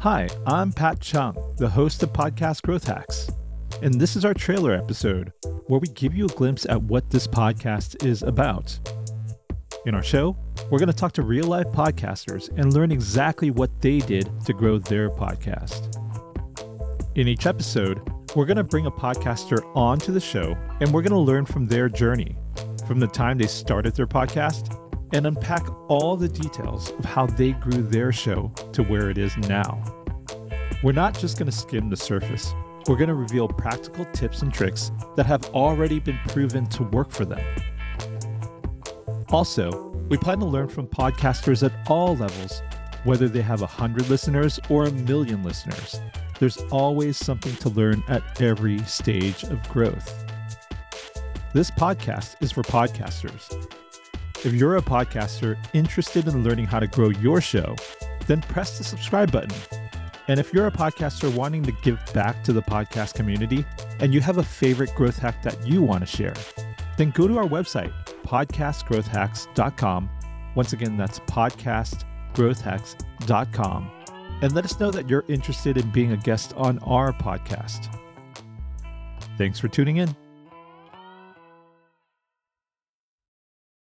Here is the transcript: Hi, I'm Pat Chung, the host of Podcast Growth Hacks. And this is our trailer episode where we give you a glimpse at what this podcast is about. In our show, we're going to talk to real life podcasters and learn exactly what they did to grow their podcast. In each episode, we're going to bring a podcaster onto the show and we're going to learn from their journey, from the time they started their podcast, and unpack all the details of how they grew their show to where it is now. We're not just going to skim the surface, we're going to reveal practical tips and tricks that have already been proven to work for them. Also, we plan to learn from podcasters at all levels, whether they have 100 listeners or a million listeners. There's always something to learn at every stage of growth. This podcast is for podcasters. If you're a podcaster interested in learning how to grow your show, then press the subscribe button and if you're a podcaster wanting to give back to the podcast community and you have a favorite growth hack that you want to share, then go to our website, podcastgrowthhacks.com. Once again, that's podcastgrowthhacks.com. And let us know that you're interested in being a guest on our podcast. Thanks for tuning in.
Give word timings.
Hi, 0.00 0.30
I'm 0.46 0.72
Pat 0.72 0.98
Chung, 0.98 1.36
the 1.58 1.68
host 1.68 2.02
of 2.02 2.10
Podcast 2.10 2.62
Growth 2.62 2.86
Hacks. 2.86 3.30
And 3.82 4.00
this 4.00 4.16
is 4.16 4.24
our 4.24 4.32
trailer 4.32 4.72
episode 4.72 5.30
where 5.66 5.78
we 5.78 5.88
give 5.88 6.14
you 6.14 6.24
a 6.24 6.28
glimpse 6.28 6.64
at 6.70 6.82
what 6.82 7.10
this 7.10 7.26
podcast 7.26 8.02
is 8.02 8.22
about. 8.22 8.78
In 9.84 9.94
our 9.94 10.02
show, 10.02 10.38
we're 10.70 10.78
going 10.78 10.86
to 10.86 10.96
talk 10.96 11.12
to 11.12 11.22
real 11.22 11.44
life 11.44 11.66
podcasters 11.66 12.48
and 12.56 12.72
learn 12.72 12.90
exactly 12.90 13.50
what 13.50 13.82
they 13.82 13.98
did 13.98 14.26
to 14.46 14.54
grow 14.54 14.78
their 14.78 15.10
podcast. 15.10 15.94
In 17.16 17.28
each 17.28 17.44
episode, 17.44 18.00
we're 18.34 18.46
going 18.46 18.56
to 18.56 18.64
bring 18.64 18.86
a 18.86 18.90
podcaster 18.90 19.60
onto 19.76 20.12
the 20.12 20.20
show 20.20 20.56
and 20.80 20.94
we're 20.94 21.02
going 21.02 21.12
to 21.12 21.18
learn 21.18 21.44
from 21.44 21.66
their 21.66 21.90
journey, 21.90 22.38
from 22.88 23.00
the 23.00 23.06
time 23.06 23.36
they 23.36 23.46
started 23.46 23.94
their 23.96 24.06
podcast, 24.06 24.80
and 25.12 25.26
unpack 25.26 25.66
all 25.88 26.16
the 26.16 26.28
details 26.28 26.90
of 26.90 27.04
how 27.04 27.26
they 27.26 27.52
grew 27.52 27.82
their 27.82 28.12
show 28.12 28.52
to 28.72 28.82
where 28.84 29.10
it 29.10 29.18
is 29.18 29.36
now. 29.38 29.99
We're 30.82 30.92
not 30.92 31.18
just 31.18 31.38
going 31.38 31.50
to 31.50 31.56
skim 31.56 31.90
the 31.90 31.96
surface, 31.96 32.54
we're 32.88 32.96
going 32.96 33.08
to 33.08 33.14
reveal 33.14 33.46
practical 33.46 34.06
tips 34.14 34.40
and 34.40 34.50
tricks 34.50 34.90
that 35.14 35.26
have 35.26 35.44
already 35.50 36.00
been 36.00 36.18
proven 36.28 36.66
to 36.68 36.84
work 36.84 37.10
for 37.10 37.26
them. 37.26 37.44
Also, 39.28 39.90
we 40.08 40.16
plan 40.16 40.38
to 40.38 40.46
learn 40.46 40.68
from 40.68 40.86
podcasters 40.86 41.62
at 41.62 41.90
all 41.90 42.16
levels, 42.16 42.62
whether 43.04 43.28
they 43.28 43.42
have 43.42 43.60
100 43.60 44.08
listeners 44.08 44.58
or 44.70 44.86
a 44.86 44.90
million 44.90 45.44
listeners. 45.44 46.00
There's 46.38 46.56
always 46.70 47.18
something 47.18 47.54
to 47.56 47.68
learn 47.68 48.02
at 48.08 48.40
every 48.40 48.78
stage 48.84 49.42
of 49.44 49.62
growth. 49.68 50.24
This 51.52 51.70
podcast 51.70 52.42
is 52.42 52.52
for 52.52 52.62
podcasters. 52.62 53.70
If 54.46 54.54
you're 54.54 54.78
a 54.78 54.82
podcaster 54.82 55.58
interested 55.74 56.26
in 56.26 56.42
learning 56.42 56.64
how 56.64 56.80
to 56.80 56.86
grow 56.86 57.10
your 57.10 57.42
show, 57.42 57.76
then 58.26 58.40
press 58.40 58.78
the 58.78 58.84
subscribe 58.84 59.30
button 59.30 59.54
and 60.30 60.38
if 60.38 60.54
you're 60.54 60.68
a 60.68 60.70
podcaster 60.70 61.34
wanting 61.34 61.64
to 61.64 61.72
give 61.82 61.98
back 62.14 62.44
to 62.44 62.52
the 62.52 62.62
podcast 62.62 63.14
community 63.14 63.64
and 63.98 64.14
you 64.14 64.20
have 64.20 64.38
a 64.38 64.44
favorite 64.44 64.94
growth 64.94 65.18
hack 65.18 65.42
that 65.42 65.66
you 65.66 65.82
want 65.82 66.02
to 66.02 66.06
share, 66.06 66.36
then 66.96 67.10
go 67.10 67.26
to 67.26 67.36
our 67.36 67.48
website, 67.48 67.92
podcastgrowthhacks.com. 68.22 70.08
Once 70.54 70.72
again, 70.72 70.96
that's 70.96 71.18
podcastgrowthhacks.com. 71.18 73.90
And 74.42 74.54
let 74.54 74.64
us 74.64 74.78
know 74.78 74.92
that 74.92 75.10
you're 75.10 75.24
interested 75.26 75.76
in 75.76 75.90
being 75.90 76.12
a 76.12 76.16
guest 76.16 76.54
on 76.56 76.78
our 76.84 77.12
podcast. 77.12 77.92
Thanks 79.36 79.58
for 79.58 79.66
tuning 79.66 79.96
in. 79.96 80.14